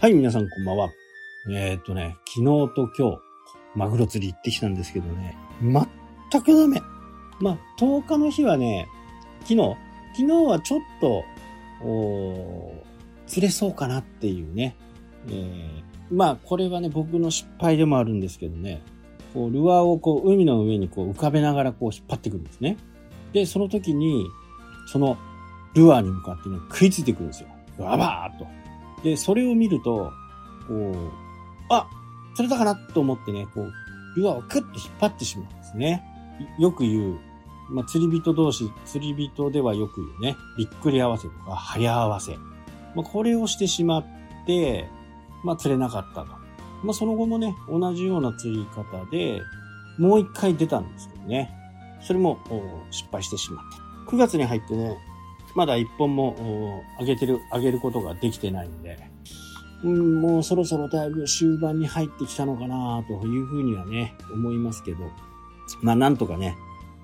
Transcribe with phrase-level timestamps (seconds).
[0.00, 0.90] はい、皆さんこんばんは。
[1.50, 3.18] えーっとね、昨日と今日、
[3.74, 6.80] マグロ釣り行ってきたんですけどね、全くダメ。
[7.40, 8.86] まあ、10日の日はね、
[9.40, 9.76] 昨日、
[10.14, 11.24] 昨日はちょっと、
[11.82, 12.84] お
[13.26, 14.76] 釣れそうかなっていうね。
[15.30, 15.82] えー
[16.12, 18.80] まあ、これはね、僕の失敗でもあるんですけどね、
[19.34, 22.76] こう、ルアーをこう、海の上にこう、浮かべながらこう、引っ張ってくるんですね。
[23.32, 24.28] で、その時に、
[24.86, 25.18] その、
[25.74, 27.48] ルアーに向かってね、食いついてくるんですよ。
[27.76, 28.46] ババーっと。
[29.02, 30.12] で、それを見ると、
[30.66, 30.94] こう、
[31.70, 31.88] あ
[32.34, 33.72] 釣れたかなと思ってね、こう、
[34.16, 36.02] ルアーをクッと引っ張ってしまうんですね。
[36.58, 37.18] よく言う、
[37.70, 42.36] まあ、釣り人同士、釣り人ではよく言うね、びっくり合わせとか、早合わせ。
[42.94, 44.06] まあ、これをしてしまっ
[44.46, 44.88] て、
[45.44, 46.32] まあ、釣れなかったと。
[46.82, 49.42] まあ、その後もね、同じような釣り方で、
[49.98, 51.50] もう一回出たんですけどね。
[52.00, 52.38] それも
[52.90, 53.64] 失敗してしまっ
[54.06, 54.10] た。
[54.12, 54.96] 9月に入ってね、
[55.54, 58.98] まだ一本もお上げてる、上げることができてないんで、
[59.84, 64.98] うん、もうそろそろだいぶ終盤に入ってきたのかなというふうにはね、思いますけど、
[65.82, 66.56] まあなんとかね、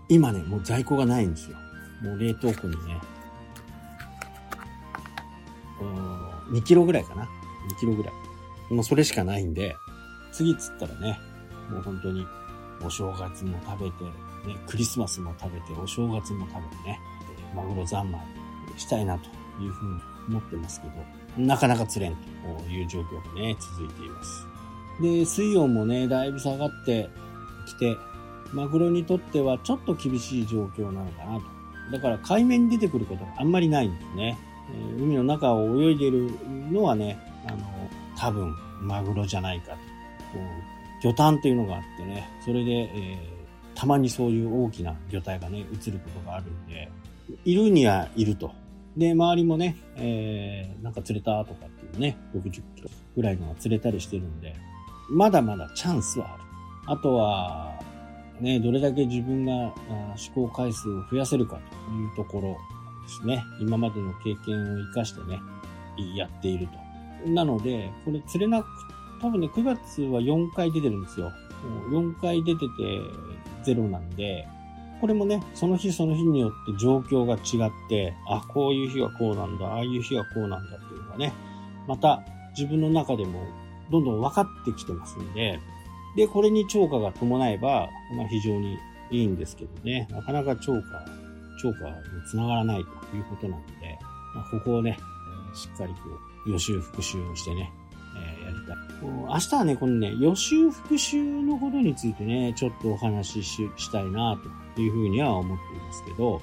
[0.09, 1.57] 今ね、もう在庫がないんですよ。
[2.03, 3.01] もう冷凍庫にね、
[5.81, 7.29] うん2キロぐらいかな。
[7.71, 8.75] 2キロぐらい。
[8.75, 9.77] もうそれしかないんで、
[10.33, 11.19] 次釣ったらね、
[11.71, 12.27] もう本当に
[12.85, 16.99] お正月も食べて、ね、クリスマスも食べて、お正月も食べてね、
[17.55, 18.21] マグロ三昧
[18.77, 19.27] したいなと
[19.63, 20.95] いうふうに思ってますけど、
[21.43, 24.47] なかなか釣れんという状況がね、続いています。
[25.01, 27.09] で、水温もね、だいぶ下がって
[27.67, 27.97] きて、
[28.53, 31.43] マグロにとってはちょっと厳しい状況なのかなと。
[31.93, 34.39] だから海面に出てくることがあんまりないんですね。
[34.71, 36.31] えー海の中を泳いでる
[36.71, 37.59] のはね、あの、
[38.17, 39.77] 多分マグロじゃないかと。
[39.77, 39.81] こ
[40.39, 43.35] う魚探っていうのがあってね、それで、えー
[43.75, 46.91] たまにそういう大きな魚体がね、映ることがあるんで、
[47.45, 48.53] いるにはいると。
[48.97, 54.55] で、周りもね、えーなんか釣れたとかっていうね、60キロぐらいのが釣れたりしてるんで、
[55.09, 56.43] まだまだチャンスはある。
[56.87, 57.81] あとは、
[58.41, 59.75] ね、どれだけ自分が
[60.13, 62.57] あ試行回数を増やせるかというところ
[63.07, 63.43] ですね。
[63.61, 65.41] 今までの経験を活かしてね、
[66.17, 66.69] やっている
[67.25, 67.31] と。
[67.31, 68.67] なので、これ釣れなく、
[69.21, 71.33] 多分ね、9月は4回出てるんですよ。
[71.91, 72.67] 4回出てて
[73.63, 74.47] ゼロなんで、
[75.01, 81.33] これもね、その日その日によって状況が違って、あ、こういう日はこうなんだ、ああいう日はこうなんだっていうのがね、
[81.87, 82.23] また
[82.57, 83.47] 自分の中でも
[83.91, 85.61] どんどん分かってきてますんで、
[86.17, 88.79] で、これに超過が伴えば、まあ非常に
[89.11, 90.81] いいんですけどね、なかなか超過、
[91.61, 91.95] 超過に
[92.31, 93.73] つながらないということなので、
[94.35, 94.99] まあ、ここをね、
[95.55, 95.99] しっかりこ
[96.47, 97.73] う、予習復習をしてね、
[99.03, 104.39] 明日はね、このね、予習復習のことについてね、ちょっとお話ししたいな、
[104.75, 106.41] というふうには思っていますけど、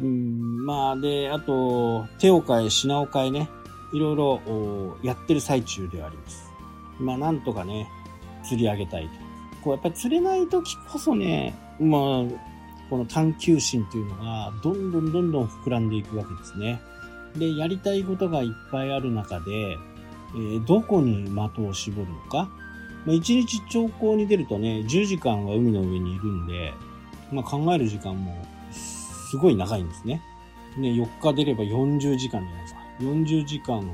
[0.00, 3.48] うん、まあ、で、あと、手を変え、品を変えね、
[3.92, 6.52] いろいろやってる最中ではあります。
[7.00, 7.88] まあ、なんとかね、
[8.44, 9.10] 釣り上げたいと。
[9.62, 12.00] こう、やっぱり釣れない時こそね、まあ、
[12.88, 16.80] この探求心というのが、どんどんどんどん膨らんでいくわけですね。
[17.36, 19.76] で、やりたいことがいっぱいある中で、
[20.36, 22.48] えどこに的を絞るのか。
[23.04, 26.72] まあ、1日長考に出るとね、10時間は海の上にいるんで、
[27.32, 30.20] まあ、考える時間もすごい長いんですね。
[30.76, 32.80] ね、4日出れば40時間じゃないですか。
[33.00, 33.88] 40時間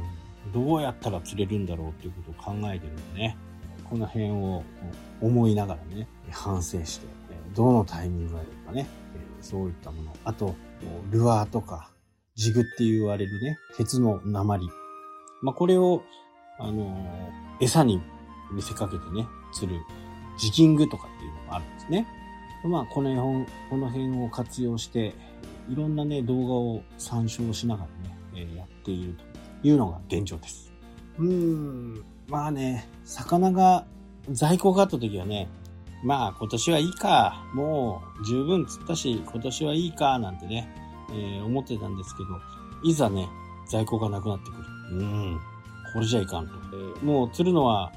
[0.53, 3.37] どうやったら釣れるんだろうっていうことを考えてるんでね、
[3.89, 4.65] この辺を
[5.21, 7.07] 思いながらね、反省して、
[7.55, 8.87] どのタイミングがいいかね、
[9.41, 10.17] そういったもの。
[10.25, 10.55] あと、
[11.11, 11.91] ルアーとか、
[12.35, 14.67] ジグって言われるね、鉄の鉛。
[15.43, 16.03] まあ、これを、
[16.59, 18.01] あのー餌に
[18.53, 19.81] 見せかけてね、釣る、
[20.37, 22.09] ジキングとかっていうのがあるんですね。
[22.65, 25.15] まあ、この辺、この辺を活用して、
[25.69, 29.15] いろんなね、動画を参照しながらね、えーやっている
[29.63, 30.73] というのが現状です。
[31.19, 33.85] うーん、まあね、魚が
[34.31, 35.49] 在庫があった時はね、
[36.05, 40.69] まあ今年はいいか、もう十分釣ったし、今年はいいか、なんてね、
[41.11, 42.29] えー思ってたんですけど、
[42.83, 43.29] いざね、
[43.69, 44.65] 在庫がなくなってくる。
[44.99, 45.41] うん、
[45.93, 46.55] これじゃいかんと。
[46.73, 47.93] えーもう釣るのは、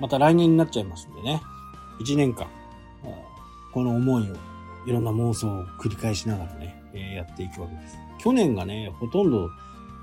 [0.00, 1.40] また来年になっちゃいますんでね、
[2.00, 2.46] 一年間、
[3.72, 4.36] この思いを、
[4.86, 7.96] いろんな妄想を繰り返しながらね、えーやっていくわけです。
[8.18, 9.50] 去年がね、ほとんど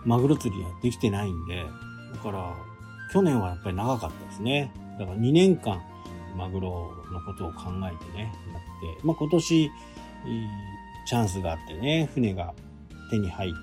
[0.05, 1.63] マグロ釣りはできてないんで、
[2.13, 2.53] だから、
[3.13, 4.71] 去年はやっぱり長かったですね。
[4.99, 5.81] だから2年間、
[6.35, 8.23] マグロのことを考えてね、
[8.53, 9.71] やって、まあ今年、
[11.05, 12.53] チャンスがあってね、船が
[13.09, 13.57] 手に入って、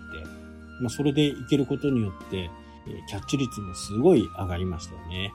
[0.80, 2.50] まあそれで行けることによって、
[3.06, 5.32] キャッチ率もすごい上がりましたよね。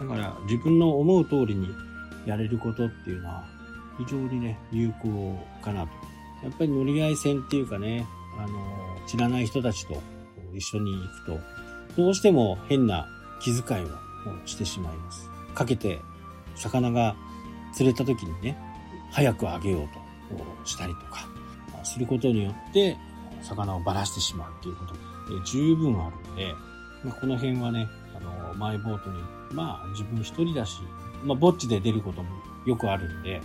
[0.00, 1.68] だから自分の思う通りに
[2.26, 3.44] やれることっていうのは
[3.98, 5.88] 非常にね、有効かなと。
[6.42, 8.06] やっぱり乗り合い線っていうかね、
[8.38, 10.00] あの、知らない人たちと
[10.54, 11.40] 一緒に行くと、
[11.96, 13.06] どうしても変な
[13.40, 13.88] 気遣いを
[14.46, 15.28] してしまいます。
[15.54, 16.00] かけて、
[16.56, 17.14] 魚が
[17.72, 18.56] 釣れた時にね、
[19.10, 19.80] 早くあげよう
[20.32, 21.28] としたりとか、
[21.84, 22.96] することによって、
[23.42, 26.54] 魚をばらしてしまうっていうことが十分あるので、
[27.04, 29.18] まあ、この辺はね、あの、マイボートに、
[29.52, 30.80] まあ自分一人だし、
[31.24, 32.28] まあぼっちで出ることも
[32.66, 33.40] よくあるんで、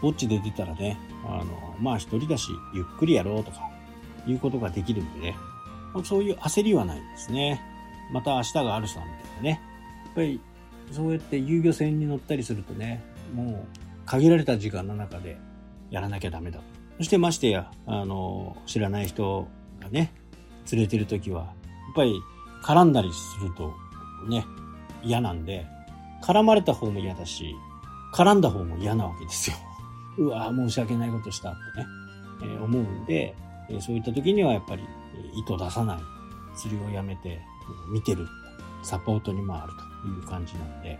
[0.00, 3.70] ぼっちで出たらね、あの、まあ一人だし、ゆっくりやろうとか、
[4.26, 5.36] いうことができるんでね、
[5.94, 7.62] まそういう焦りはないんですね。
[8.12, 9.60] また明日があるさ、みたいなね。
[10.04, 10.40] やっぱり、
[10.92, 13.02] そうやって遊漁船に乗ったりするとね、
[13.34, 15.38] もう、限られた時間の中で
[15.90, 16.64] やらなきゃダメだと。
[16.98, 19.48] そしてましてや、あの、知らない人
[19.80, 20.12] がね、
[20.70, 21.54] 連れてる時は、やっ
[21.94, 22.20] ぱり
[22.62, 23.74] 絡んだりすると
[24.28, 24.46] ね、
[25.02, 25.66] 嫌なんで、
[26.22, 27.54] 絡まれた方も嫌だし、
[28.12, 29.56] 絡んだ方も嫌なわけですよ。
[30.18, 31.86] うわ申し訳ないことしたってね、
[32.42, 33.36] えー、思うんで、
[33.68, 34.82] え、そういった時にはやっぱり、
[35.14, 35.98] えー、糸出さない、
[36.56, 37.40] 釣りをやめて、
[37.88, 38.26] 見てる、
[38.82, 39.68] サポートに回る
[40.02, 40.98] という感じなんで、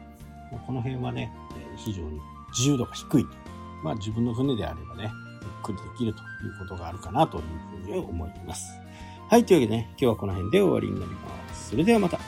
[0.66, 2.20] この辺はね、え非常に
[2.50, 3.30] 自由度が低いと。
[3.82, 5.12] まあ自分の船であればね、
[5.42, 8.78] ゆっくりできるということがあるかなというふうに思います。
[9.28, 11.35] はい、というわけでね、今日はこの辺で終わりになります。
[11.70, 12.18] それではまた。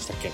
[0.00, 0.30] したっけ？